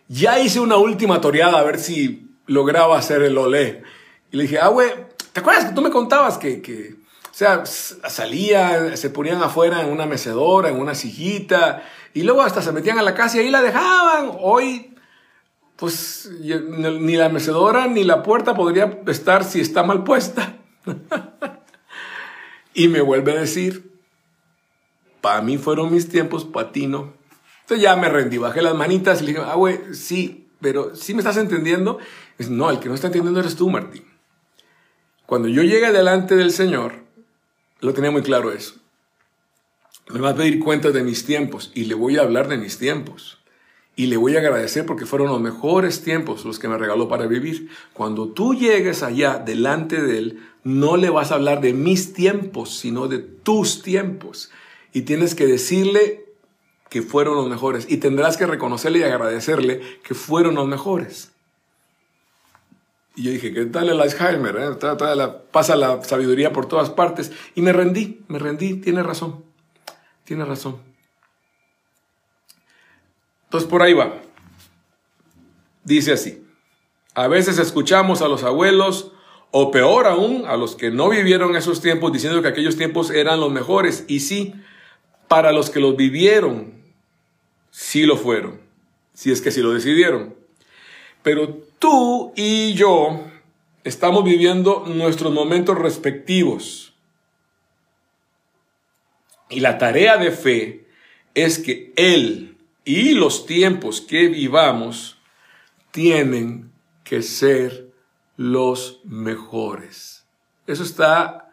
Ya 0.08 0.38
hice 0.38 0.60
una 0.60 0.76
última 0.76 1.22
toreada 1.22 1.58
a 1.58 1.64
ver 1.64 1.78
si 1.78 2.28
lograba 2.44 2.98
hacer 2.98 3.22
el 3.22 3.38
olé. 3.38 3.82
Y 4.30 4.36
le 4.36 4.42
dije, 4.42 4.58
ah, 4.58 4.68
güey, 4.68 4.90
¿te 5.32 5.40
acuerdas 5.40 5.64
que 5.64 5.74
tú 5.74 5.80
me 5.80 5.90
contabas 5.90 6.36
que, 6.36 6.60
que 6.60 6.99
o 7.30 7.34
sea, 7.34 7.64
salían, 7.64 8.96
se 8.96 9.08
ponían 9.10 9.42
afuera 9.42 9.82
en 9.82 9.90
una 9.90 10.06
mecedora, 10.06 10.68
en 10.68 10.80
una 10.80 10.94
sillita, 10.94 11.82
y 12.12 12.22
luego 12.22 12.42
hasta 12.42 12.60
se 12.60 12.72
metían 12.72 12.98
a 12.98 13.02
la 13.02 13.14
casa 13.14 13.36
y 13.36 13.40
ahí 13.40 13.50
la 13.50 13.62
dejaban. 13.62 14.32
Hoy, 14.40 14.94
pues 15.76 16.28
ni 16.40 17.16
la 17.16 17.28
mecedora 17.28 17.86
ni 17.86 18.02
la 18.02 18.22
puerta 18.22 18.54
podría 18.54 19.00
estar 19.06 19.44
si 19.44 19.60
está 19.60 19.84
mal 19.84 20.02
puesta. 20.02 20.56
y 22.74 22.88
me 22.88 23.00
vuelve 23.00 23.32
a 23.32 23.40
decir, 23.40 23.92
para 25.20 25.40
mí 25.40 25.56
fueron 25.56 25.92
mis 25.92 26.08
tiempos, 26.08 26.44
para 26.44 26.72
ti 26.72 26.88
no. 26.88 27.14
Entonces 27.62 27.84
ya 27.84 27.94
me 27.94 28.08
rendí, 28.08 28.38
bajé 28.38 28.60
las 28.60 28.74
manitas 28.74 29.22
y 29.22 29.26
le 29.26 29.32
dije, 29.32 29.44
ah, 29.46 29.54
güey, 29.54 29.94
sí, 29.94 30.48
pero 30.60 30.96
¿sí 30.96 31.14
me 31.14 31.20
estás 31.20 31.36
entendiendo? 31.36 31.98
No, 32.48 32.70
el 32.70 32.80
que 32.80 32.88
no 32.88 32.96
está 32.96 33.06
entendiendo 33.06 33.38
eres 33.38 33.54
tú, 33.54 33.70
Martín. 33.70 34.04
Cuando 35.26 35.46
yo 35.46 35.62
llegue 35.62 35.92
delante 35.92 36.34
del 36.34 36.50
Señor, 36.50 36.99
lo 37.80 37.94
tenía 37.94 38.10
muy 38.10 38.22
claro 38.22 38.52
eso. 38.52 38.74
Me 40.12 40.20
va 40.20 40.30
a 40.30 40.34
pedir 40.34 40.58
cuenta 40.58 40.90
de 40.90 41.02
mis 41.02 41.24
tiempos 41.24 41.70
y 41.74 41.84
le 41.84 41.94
voy 41.94 42.16
a 42.16 42.22
hablar 42.22 42.48
de 42.48 42.56
mis 42.56 42.78
tiempos. 42.78 43.38
Y 43.96 44.06
le 44.06 44.16
voy 44.16 44.36
a 44.36 44.40
agradecer 44.40 44.86
porque 44.86 45.06
fueron 45.06 45.28
los 45.28 45.40
mejores 45.40 46.02
tiempos 46.02 46.44
los 46.44 46.58
que 46.58 46.68
me 46.68 46.78
regaló 46.78 47.08
para 47.08 47.26
vivir. 47.26 47.68
Cuando 47.92 48.28
tú 48.28 48.54
llegues 48.54 49.02
allá 49.02 49.38
delante 49.38 50.00
de 50.00 50.18
Él, 50.18 50.48
no 50.64 50.96
le 50.96 51.10
vas 51.10 51.30
a 51.30 51.34
hablar 51.34 51.60
de 51.60 51.72
mis 51.72 52.12
tiempos, 52.12 52.76
sino 52.76 53.08
de 53.08 53.18
tus 53.18 53.82
tiempos. 53.82 54.50
Y 54.92 55.02
tienes 55.02 55.34
que 55.34 55.46
decirle 55.46 56.24
que 56.88 57.02
fueron 57.02 57.36
los 57.36 57.48
mejores. 57.48 57.86
Y 57.88 57.98
tendrás 57.98 58.36
que 58.36 58.46
reconocerle 58.46 59.00
y 59.00 59.02
agradecerle 59.02 59.80
que 60.02 60.14
fueron 60.14 60.54
los 60.54 60.66
mejores. 60.66 61.32
Y 63.20 63.24
yo 63.24 63.32
dije, 63.32 63.52
¿qué 63.52 63.66
tal 63.66 63.90
el 63.90 64.00
Alzheimer? 64.00 64.56
Eh? 64.56 65.28
pasa 65.52 65.76
la 65.76 66.02
sabiduría 66.02 66.54
por 66.54 66.64
todas 66.64 66.88
partes. 66.88 67.30
Y 67.54 67.60
me 67.60 67.70
rendí, 67.70 68.22
me 68.28 68.38
rendí, 68.38 68.76
tiene 68.76 69.02
razón, 69.02 69.44
tiene 70.24 70.46
razón. 70.46 70.78
Entonces 73.44 73.68
por 73.68 73.82
ahí 73.82 73.92
va. 73.92 74.14
Dice 75.84 76.12
así, 76.12 76.46
a 77.14 77.28
veces 77.28 77.58
escuchamos 77.58 78.22
a 78.22 78.28
los 78.28 78.42
abuelos, 78.42 79.12
o 79.50 79.70
peor 79.70 80.06
aún, 80.06 80.46
a 80.46 80.56
los 80.56 80.74
que 80.74 80.90
no 80.90 81.10
vivieron 81.10 81.56
esos 81.56 81.82
tiempos, 81.82 82.14
diciendo 82.14 82.40
que 82.40 82.48
aquellos 82.48 82.78
tiempos 82.78 83.10
eran 83.10 83.38
los 83.38 83.52
mejores. 83.52 84.06
Y 84.08 84.20
sí, 84.20 84.54
para 85.28 85.52
los 85.52 85.68
que 85.68 85.80
los 85.80 85.94
vivieron, 85.94 86.72
sí 87.70 88.06
lo 88.06 88.16
fueron, 88.16 88.62
si 89.12 89.30
es 89.30 89.42
que 89.42 89.50
sí 89.50 89.60
lo 89.60 89.74
decidieron. 89.74 90.34
Pero 91.22 91.68
tú 91.80 92.32
y 92.36 92.74
yo 92.74 93.24
estamos 93.82 94.22
viviendo 94.22 94.84
nuestros 94.86 95.32
momentos 95.32 95.76
respectivos. 95.76 96.94
Y 99.48 99.58
la 99.58 99.78
tarea 99.78 100.16
de 100.16 100.30
fe 100.30 100.86
es 101.34 101.58
que 101.58 101.92
Él 101.96 102.58
y 102.84 103.14
los 103.14 103.46
tiempos 103.46 104.00
que 104.00 104.28
vivamos 104.28 105.18
tienen 105.90 106.70
que 107.02 107.22
ser 107.22 107.92
los 108.36 109.00
mejores. 109.04 110.24
Eso 110.66 110.84
está, 110.84 111.52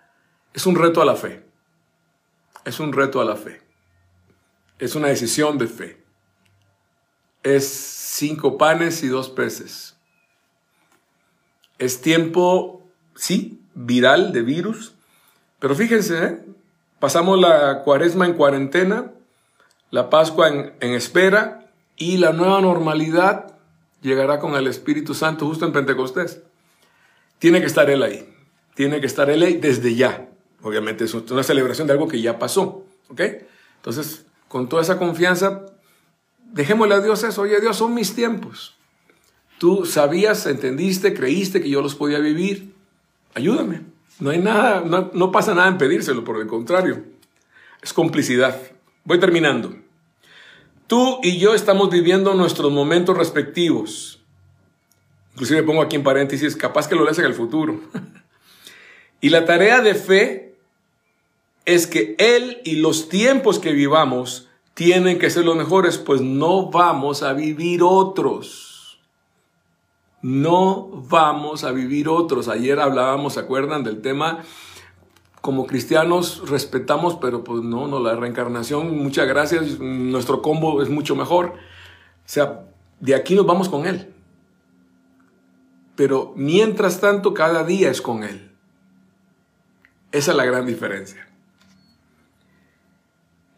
es 0.54 0.68
un 0.68 0.76
reto 0.76 1.02
a 1.02 1.06
la 1.06 1.16
fe. 1.16 1.44
Es 2.66 2.80
un 2.80 2.94
reto 2.94 3.22
a 3.22 3.26
la 3.26 3.36
fe. 3.36 3.62
Es 4.78 4.94
una 4.94 5.08
decisión 5.08 5.58
de 5.58 5.68
fe. 5.68 6.04
Es 7.44 7.68
cinco 7.68 8.58
panes 8.58 9.02
y 9.04 9.08
dos 9.08 9.30
peces. 9.30 9.97
Es 11.80 12.02
tiempo, 12.02 12.84
sí, 13.16 13.62
viral 13.74 14.34
de 14.34 14.42
virus, 14.42 14.96
pero 15.60 15.76
fíjense, 15.76 16.24
¿eh? 16.24 16.40
pasamos 17.00 17.40
la 17.40 17.82
cuaresma 17.84 18.26
en 18.26 18.34
cuarentena, 18.34 19.12
la 19.92 20.10
Pascua 20.10 20.50
en, 20.50 20.94
espera 20.94 21.72
y 21.96 22.18
la 22.18 22.34
nueva 22.34 22.62
normalidad 22.62 23.56
llegará 24.02 24.40
con 24.40 24.56
el 24.56 24.68
Espíritu 24.68 25.14
Santo 25.14 25.48
justo 25.48 25.66
en 25.66 25.74
Pentecostés. 25.74 26.42
Tiene 27.40 27.60
que 27.60 27.68
estar 27.68 27.90
Él 27.90 28.04
ahí, 28.04 28.28
tiene 28.76 29.00
que 29.00 29.08
estar 29.08 29.30
Él 29.30 29.44
ahí 29.44 29.58
desde 29.58 29.96
ya. 29.96 30.28
Obviamente 30.62 31.06
es 31.06 31.14
una 31.14 31.44
celebración 31.44 31.88
de 31.88 31.94
algo 31.94 32.08
que 32.08 32.22
ya 32.22 32.40
pasó, 32.40 32.86
¿ok? 33.10 33.22
Entonces, 33.78 34.26
con 34.48 34.70
toda 34.70 34.82
esa 34.82 34.98
confianza, 34.98 35.66
dejémosle 36.40 36.96
a 36.96 37.02
Dios 37.02 37.24
eso. 37.24 37.44
Oye, 37.44 37.60
Dios, 37.62 37.78
son 37.78 37.94
mis 37.94 38.16
tiempos. 38.16 38.77
Tú 39.58 39.86
sabías, 39.86 40.46
entendiste, 40.46 41.14
creíste 41.14 41.62
que 41.62 41.70
yo 41.70 41.82
los 41.82 41.96
podía 41.96 42.20
vivir. 42.20 42.74
Ayúdame. 43.34 43.82
No 44.20 44.32
hay 44.32 44.40
nada, 44.40 44.82
no, 44.82 45.32
pasa 45.32 45.54
nada 45.54 45.68
en 45.68 45.78
pedírselo, 45.78 46.24
por 46.24 46.40
el 46.40 46.48
contrario. 46.48 47.04
Es 47.82 47.94
complicidad. 47.94 48.60
Voy 49.04 49.20
terminando. 49.20 49.76
Tú 50.88 51.20
y 51.22 51.38
yo 51.38 51.54
estamos 51.54 51.90
viviendo 51.90 52.34
nuestros 52.34 52.72
momentos 52.72 53.18
respectivos. 53.18 54.20
Inclusive 55.34 55.64
pongo 55.64 55.82
aquí 55.82 55.96
en 55.96 56.04
paréntesis, 56.04 56.56
capaz 56.56 56.88
que 56.88 56.96
lo 56.96 57.04
leas 57.04 57.20
en 57.20 57.26
el 57.26 57.34
futuro. 57.34 57.80
y 59.22 59.30
la 59.30 59.46
tarea 59.46 59.82
de 59.82 59.94
fe 59.94 60.56
es 61.66 61.86
que 61.86 62.16
Él 62.18 62.62
y 62.64 62.78
los 62.78 63.10
tiempos 63.10 63.60
que 63.60 63.74
vivamos 63.74 64.48
tienen 64.74 65.20
que 65.20 65.30
ser 65.30 65.46
los 65.46 65.56
mejores, 65.56 65.98
pues 65.98 66.22
no 66.22 66.70
vamos 66.70 67.22
a 67.22 67.34
vivir 67.34 67.82
otros. 67.84 68.67
No 70.22 70.88
vamos 71.10 71.64
a 71.64 71.72
vivir 71.72 72.10
otros. 72.10 72.48
Ayer 72.48 72.80
hablábamos, 72.80 73.34
¿se 73.34 73.40
acuerdan 73.40 73.84
del 73.84 74.02
tema? 74.02 74.44
Como 75.42 75.68
cristianos 75.68 76.50
respetamos, 76.50 77.16
pero 77.16 77.44
pues 77.44 77.64
no, 77.64 77.88
no, 77.88 78.00
la 78.00 78.16
reencarnación, 78.16 78.98
muchas 78.98 79.28
gracias, 79.28 79.80
nuestro 79.80 80.42
combo 80.42 80.82
es 80.82 80.90
mucho 80.90 81.16
mejor. 81.16 81.46
O 81.48 81.56
sea, 82.26 82.66
de 83.00 83.16
aquí 83.16 83.36
nos 83.36 83.46
vamos 83.46 83.70
con 83.70 83.86
Él. 83.86 84.14
Pero 85.96 86.34
mientras 86.36 87.00
tanto, 87.00 87.34
cada 87.34 87.64
día 87.64 87.90
es 87.90 88.02
con 88.02 88.24
Él. 88.24 88.52
Esa 90.12 90.32
es 90.32 90.38
la 90.38 90.46
gran 90.46 90.66
diferencia. 90.66 91.28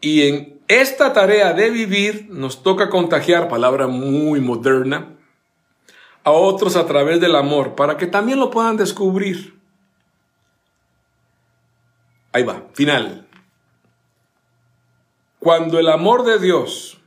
Y 0.00 0.22
en 0.22 0.60
esta 0.68 1.12
tarea 1.12 1.52
de 1.52 1.70
vivir 1.70 2.28
nos 2.30 2.62
toca 2.62 2.90
contagiar, 2.90 3.48
palabra 3.48 3.86
muy 3.86 4.40
moderna, 4.40 5.16
a 6.24 6.30
otros 6.30 6.76
a 6.76 6.86
través 6.86 7.20
del 7.20 7.36
amor, 7.36 7.74
para 7.74 7.96
que 7.96 8.06
también 8.06 8.38
lo 8.38 8.50
puedan 8.50 8.76
descubrir. 8.76 9.58
Ahí 12.32 12.42
va, 12.42 12.66
final. 12.74 13.26
Cuando 15.38 15.78
el 15.78 15.88
amor 15.88 16.24
de 16.24 16.38
Dios 16.38 16.98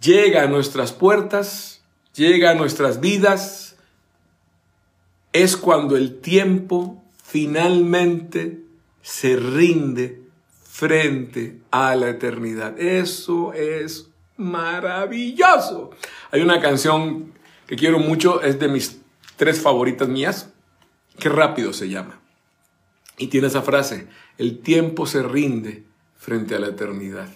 llega 0.00 0.42
a 0.42 0.46
nuestras 0.46 0.92
puertas, 0.92 1.82
llega 2.14 2.50
a 2.50 2.54
nuestras 2.54 3.00
vidas, 3.00 3.76
es 5.32 5.56
cuando 5.56 5.96
el 5.96 6.20
tiempo 6.20 7.02
finalmente 7.22 8.60
se 9.02 9.36
rinde 9.36 10.22
frente 10.64 11.60
a 11.70 11.94
la 11.94 12.08
eternidad. 12.10 12.78
Eso 12.78 13.52
es 13.52 14.10
maravilloso. 14.36 15.90
Hay 16.30 16.40
una 16.40 16.60
canción 16.60 17.32
que 17.66 17.76
quiero 17.76 17.98
mucho, 17.98 18.42
es 18.42 18.58
de 18.58 18.68
mis 18.68 19.00
tres 19.36 19.60
favoritas 19.60 20.08
mías. 20.08 20.50
Qué 21.18 21.28
rápido 21.28 21.72
se 21.72 21.88
llama. 21.88 22.20
Y 23.18 23.28
tiene 23.28 23.46
esa 23.46 23.62
frase, 23.62 24.08
el 24.38 24.58
tiempo 24.58 25.06
se 25.06 25.22
rinde 25.22 25.84
frente 26.16 26.54
a 26.54 26.58
la 26.58 26.68
eternidad. 26.68 27.28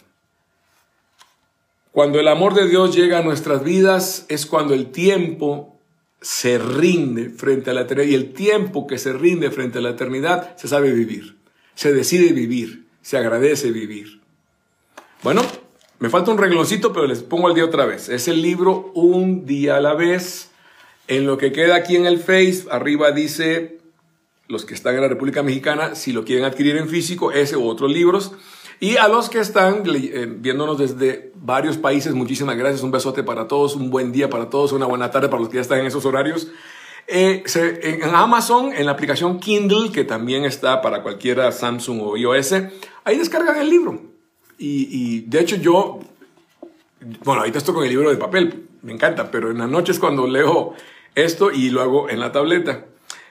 Cuando 1.93 2.21
el 2.21 2.29
amor 2.29 2.55
de 2.55 2.69
Dios 2.69 2.95
llega 2.95 3.19
a 3.19 3.23
nuestras 3.23 3.65
vidas 3.65 4.27
es 4.29 4.47
cuando 4.47 4.75
el 4.75 4.91
tiempo 4.91 5.81
se 6.21 6.59
rinde 6.59 7.31
frente 7.31 7.71
a 7.71 7.75
la 7.75 7.83
eternidad. 7.83 8.11
Y 8.11 8.15
el 8.15 8.33
tiempo 8.33 8.87
que 8.87 8.99
se 8.99 9.13
rinde 9.13 9.51
frente 9.51 9.79
a 9.79 9.83
la 9.83 9.91
eternidad 9.91 10.57
se 10.57 10.69
sabe 10.69 10.93
vivir, 10.93 11.39
se 11.75 11.93
decide 11.93 12.33
vivir 12.33 12.89
se 13.09 13.17
agradece 13.17 13.71
vivir. 13.73 14.21
Bueno, 15.23 15.41
me 15.99 16.11
falta 16.11 16.31
un 16.31 16.39
regloncito, 16.39 16.93
pero 16.93 17.07
les 17.07 17.23
pongo 17.23 17.49
al 17.49 17.55
día 17.55 17.65
otra 17.65 17.85
vez. 17.85 18.09
Es 18.09 18.29
el 18.29 18.41
libro 18.41 18.93
Un 18.95 19.47
día 19.47 19.77
a 19.77 19.81
la 19.81 19.95
vez. 19.95 20.51
En 21.09 21.27
lo 21.27 21.39
que 21.39 21.53
queda 21.53 21.77
aquí 21.77 21.97
en 21.97 22.07
el 22.07 22.19
Face, 22.19 22.65
arriba 22.71 23.11
dice 23.11 23.79
los 24.47 24.65
que 24.65 24.75
están 24.75 24.95
en 24.95 25.03
la 25.03 25.09
República 25.09 25.43
Mexicana, 25.43 25.95
si 25.95 26.13
lo 26.13 26.25
quieren 26.25 26.45
adquirir 26.45 26.77
en 26.77 26.89
físico, 26.89 27.33
ese 27.33 27.57
u 27.57 27.67
otros 27.67 27.91
libros. 27.91 28.33
Y 28.81 28.97
a 28.97 29.09
los 29.09 29.29
que 29.29 29.41
están 29.41 29.83
eh, 29.87 30.27
viéndonos 30.29 30.79
desde 30.79 31.33
varios 31.35 31.77
países, 31.77 32.15
muchísimas 32.15 32.57
gracias, 32.57 32.83
un 32.83 32.91
besote 32.91 33.25
para 33.25 33.49
todos, 33.49 33.75
un 33.75 33.91
buen 33.91 34.13
día 34.13 34.31
para 34.31 34.49
todos, 34.49 34.73
una 34.73 34.87
buena 34.87 35.11
tarde 35.11 35.29
para 35.29 35.41
los 35.41 35.49
que 35.49 35.57
ya 35.57 35.63
están 35.63 35.81
en 35.81 35.87
esos 35.87 36.05
horarios. 36.05 36.49
Eh, 37.09 37.43
en 37.83 38.15
Amazon, 38.15 38.73
en 38.73 38.87
la 38.87 38.93
aplicación 38.93 39.41
Kindle, 39.41 39.91
que 39.91 40.05
también 40.05 40.45
está 40.45 40.81
para 40.81 41.03
cualquiera 41.03 41.51
Samsung 41.51 42.01
o 42.03 42.17
iOS, 42.17 42.53
ahí 43.05 43.19
descargan 43.19 43.59
el 43.59 43.69
libro. 43.69 44.08
Y, 44.59 45.21
de 45.21 45.41
hecho 45.41 45.57
yo, 45.57 46.01
bueno, 47.25 47.41
ahorita 47.43 47.59
estoy 47.59 47.75
con 47.75 47.85
el 47.85 47.91
libro 47.91 48.11
de 48.11 48.17
papel, 48.17 48.67
me 48.83 48.93
encanta, 48.93 49.31
pero 49.31 49.51
en 49.51 49.59
las 49.59 49.69
noches 49.69 49.99
cuando 49.99 50.27
leo 50.27 50.75
esto 51.15 51.51
y 51.53 51.71
lo 51.71 51.81
hago 51.81 52.11
en 52.11 52.21
la 52.21 52.33
tableta. 52.33 52.87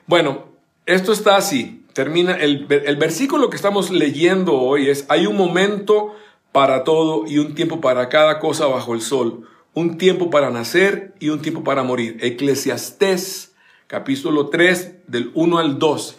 Bueno, 0.05 0.45
esto 0.85 1.11
está 1.11 1.35
así. 1.35 1.83
Termina 1.93 2.35
el, 2.35 2.67
el 2.69 2.95
versículo 2.95 3.49
que 3.49 3.55
estamos 3.55 3.89
leyendo 3.89 4.53
hoy 4.53 4.89
es, 4.89 5.05
hay 5.09 5.25
un 5.25 5.35
momento 5.35 6.15
para 6.51 6.83
todo 6.83 7.25
y 7.27 7.39
un 7.39 7.55
tiempo 7.55 7.81
para 7.81 8.07
cada 8.09 8.39
cosa 8.39 8.67
bajo 8.67 8.93
el 8.93 9.01
sol, 9.01 9.47
un 9.73 9.97
tiempo 9.97 10.29
para 10.29 10.49
nacer 10.49 11.13
y 11.19 11.29
un 11.29 11.41
tiempo 11.41 11.63
para 11.63 11.83
morir. 11.83 12.17
Eclesiastés 12.21 13.53
capítulo 13.87 14.47
3 14.47 15.07
del 15.07 15.31
1 15.33 15.57
al 15.57 15.79
2. 15.79 16.17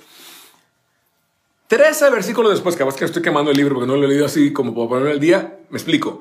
Trece 1.69 2.09
versículos 2.09 2.53
después, 2.53 2.77
que 2.77 2.85
que 2.99 3.05
estoy 3.05 3.21
quemando 3.21 3.51
el 3.51 3.57
libro 3.59 3.75
porque 3.75 3.87
no 3.87 3.97
lo 3.97 4.07
he 4.07 4.09
leído 4.09 4.25
así 4.25 4.55
como 4.55 4.75
para 4.75 4.89
poner 4.89 5.09
el 5.09 5.21
día, 5.21 5.59
me 5.69 5.77
explico. 5.77 6.21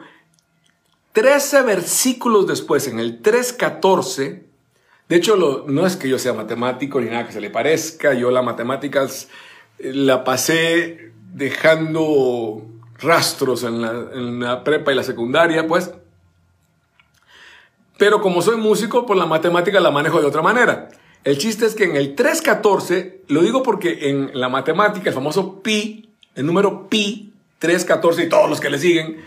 Trece 1.13 1.61
versículos 1.61 2.45
después, 2.47 2.85
en 2.89 2.99
el 2.99 3.23
3.14, 3.23 4.43
de 5.07 5.15
hecho, 5.15 5.63
no 5.65 5.85
es 5.87 5.95
que 5.95 6.09
yo 6.09 6.19
sea 6.19 6.33
matemático 6.33 6.99
ni 6.99 7.09
nada 7.09 7.25
que 7.25 7.31
se 7.31 7.39
le 7.39 7.49
parezca, 7.49 8.13
yo 8.13 8.29
las 8.29 8.43
matemáticas 8.43 9.29
eh, 9.79 9.93
la 9.93 10.25
pasé 10.25 11.13
dejando 11.33 12.65
rastros 12.99 13.63
en 13.63 13.81
la, 13.81 13.91
en 14.13 14.41
la 14.41 14.65
prepa 14.65 14.91
y 14.91 14.95
la 14.95 15.03
secundaria, 15.03 15.65
pues. 15.65 15.91
Pero 17.97 18.21
como 18.21 18.41
soy 18.41 18.57
músico, 18.57 19.05
pues 19.05 19.17
la 19.17 19.25
matemática 19.25 19.79
la 19.79 19.91
manejo 19.91 20.19
de 20.19 20.27
otra 20.27 20.41
manera. 20.41 20.89
El 21.27 21.37
chiste 21.37 21.65
es 21.65 21.75
que 21.75 21.83
en 21.83 21.97
el 21.97 22.15
314, 22.15 23.23
lo 23.27 23.41
digo 23.41 23.61
porque 23.61 24.07
en 24.09 24.31
la 24.33 24.47
matemática, 24.47 25.09
el 25.09 25.13
famoso 25.13 25.61
pi, 25.61 26.09
el 26.35 26.45
número 26.45 26.87
pi, 26.87 27.33
314 27.59 28.23
y 28.23 28.29
todos 28.29 28.49
los 28.49 28.61
que 28.61 28.69
le 28.69 28.79
siguen, 28.79 29.17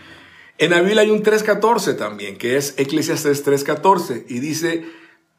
en 0.57 0.71
la 0.71 0.81
Biblia 0.81 1.01
hay 1.01 1.11
un 1.11 1.21
314 1.21 1.93
también, 1.93 2.39
que 2.39 2.57
es 2.57 2.73
Eclesiastes 2.79 3.43
314, 3.43 4.25
y 4.29 4.39
dice, 4.39 4.83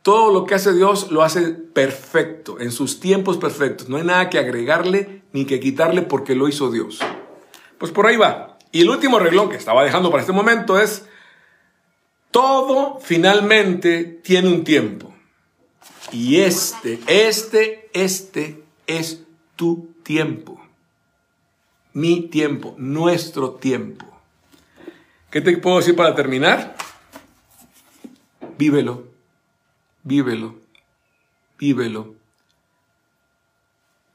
todo 0.02 0.32
lo 0.32 0.46
que 0.46 0.54
hace 0.54 0.72
Dios 0.72 1.10
lo 1.10 1.24
hace 1.24 1.48
perfecto, 1.50 2.60
en 2.60 2.70
sus 2.70 3.00
tiempos 3.00 3.38
perfectos. 3.38 3.88
No 3.88 3.96
hay 3.96 4.04
nada 4.04 4.30
que 4.30 4.38
agregarle 4.38 5.22
ni 5.32 5.46
que 5.46 5.58
quitarle 5.58 6.02
porque 6.02 6.36
lo 6.36 6.46
hizo 6.46 6.70
Dios. 6.70 7.00
Pues 7.78 7.90
por 7.90 8.06
ahí 8.06 8.16
va. 8.16 8.56
Y 8.70 8.82
el 8.82 8.88
último 8.88 9.18
reglón 9.18 9.50
que 9.50 9.56
estaba 9.56 9.82
dejando 9.82 10.12
para 10.12 10.20
este 10.20 10.32
momento 10.32 10.78
es, 10.78 11.06
todo 12.30 13.00
finalmente 13.00 14.04
tiene 14.04 14.46
un 14.46 14.62
tiempo. 14.62 15.11
Y 16.12 16.40
este, 16.40 17.00
este, 17.06 17.88
este 17.94 18.62
es 18.86 19.22
tu 19.56 19.88
tiempo. 20.02 20.60
Mi 21.94 22.22
tiempo, 22.22 22.74
nuestro 22.78 23.52
tiempo. 23.52 24.06
¿Qué 25.30 25.40
te 25.40 25.56
puedo 25.56 25.78
decir 25.78 25.96
para 25.96 26.14
terminar? 26.14 26.76
Vívelo, 28.58 29.04
vívelo, 30.02 30.56
vívelo. 31.58 32.14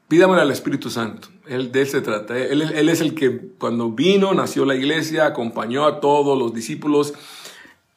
Pídamelo 0.08 0.42
al 0.42 0.51
Espíritu 0.51 0.89
Santo. 0.89 1.27
Él, 1.48 1.72
de 1.72 1.82
él 1.82 1.88
se 1.88 2.01
trata. 2.01 2.38
Él, 2.38 2.62
él, 2.62 2.89
es 2.89 3.01
el 3.01 3.16
que 3.16 3.50
cuando 3.58 3.91
vino, 3.91 4.34
nació 4.34 4.63
la 4.65 4.76
iglesia, 4.76 5.26
acompañó 5.26 5.86
a 5.86 6.00
todos 6.00 6.38
los 6.38 6.54
discípulos. 6.54 7.13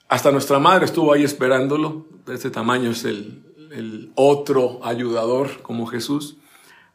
Hasta 0.09 0.33
nuestra 0.33 0.59
madre 0.59 0.87
estuvo 0.87 1.13
ahí 1.13 1.23
esperándolo. 1.23 2.07
De 2.27 2.35
ese 2.35 2.51
tamaño 2.51 2.91
es 2.91 3.05
el, 3.05 3.43
el 3.71 4.13
otro 4.17 4.81
ayudador 4.83 5.63
como 5.63 5.87
Jesús. 5.87 6.37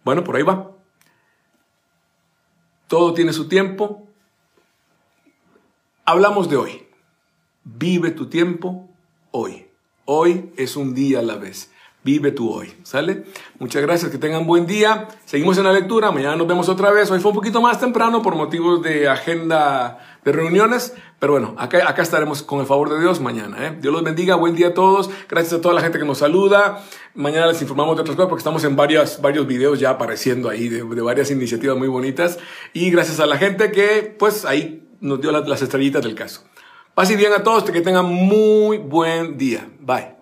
Bueno, 0.04 0.24
por 0.24 0.36
ahí 0.36 0.44
va. 0.44 0.72
Todo 2.88 3.14
tiene 3.14 3.34
su 3.34 3.48
tiempo. 3.48 4.08
Hablamos 6.06 6.50
de 6.50 6.58
hoy. 6.58 6.88
Vive 7.64 8.12
tu 8.12 8.28
tiempo 8.28 8.88
hoy. 9.32 9.68
Hoy 10.06 10.52
es 10.58 10.76
un 10.76 10.94
día 10.94 11.20
a 11.20 11.24
la 11.24 11.36
vez. 11.36 11.72
Vive 12.06 12.32
tu 12.32 12.52
hoy. 12.52 12.72
¿Sale? 12.84 13.24
Muchas 13.58 13.82
gracias. 13.82 14.12
Que 14.12 14.20
tengan 14.20 14.46
buen 14.46 14.68
día. 14.68 15.08
Seguimos 15.26 15.58
en 15.58 15.64
la 15.64 15.74
lectura. 15.74 16.12
Mañana 16.12 16.36
nos 16.36 16.46
vemos 16.46 16.70
otra 16.70 16.92
vez. 16.92 17.10
Hoy 17.10 17.20
fue 17.20 17.32
un 17.32 17.36
poquito 17.36 17.62
más 17.62 17.80
temprano 17.80 18.22
por 18.22 18.36
motivos 18.36 18.84
de 18.84 19.10
agenda 19.10 20.20
de 20.24 20.32
reuniones. 20.32 20.94
Pero 21.18 21.34
bueno, 21.34 21.56
acá, 21.58 21.90
acá 21.90 22.04
estaremos 22.04 22.44
con 22.44 22.60
el 22.60 22.68
favor 22.68 22.92
de 22.92 23.00
Dios 23.00 23.22
mañana. 23.22 23.58
¿eh? 23.66 23.76
Dios 23.82 23.92
los 23.92 24.04
bendiga. 24.04 24.36
Buen 24.36 24.54
día 24.54 24.68
a 24.68 24.74
todos. 24.76 25.10
Gracias 25.28 25.54
a 25.54 25.62
toda 25.62 25.74
la 25.74 25.82
gente 25.82 25.98
que 25.98 26.06
nos 26.06 26.20
saluda. 26.20 26.84
Mañana 27.16 27.48
les 27.48 27.60
informamos 27.64 27.96
de 27.96 28.04
otras 28.04 28.16
cosas 28.16 28.30
porque 28.30 28.42
estamos 28.42 28.64
en 28.66 28.76
varios, 28.76 29.20
varios 29.20 29.48
videos 29.48 29.80
ya 29.80 29.90
apareciendo 29.90 30.48
ahí 30.48 30.70
de, 30.70 30.84
de 30.84 31.02
varias 31.02 31.32
iniciativas 31.32 31.76
muy 31.76 31.88
bonitas. 31.88 32.38
Y 32.74 32.92
gracias 32.92 33.20
a 33.20 33.26
la 33.26 33.40
gente 33.40 33.72
que 33.72 34.16
pues 34.20 34.46
ahí 34.46 34.88
nos 35.00 35.20
dio 35.22 35.32
las, 35.32 35.48
las 35.48 35.64
estrellitas 35.64 36.04
del 36.04 36.14
caso. 36.14 36.44
Pase 36.94 37.16
bien 37.16 37.34
a 37.34 37.42
todos, 37.42 37.64
que 37.64 37.82
tengan 37.82 38.06
muy 38.06 38.78
buen 38.78 39.40
día. 39.40 39.68
Bye. 39.80 40.15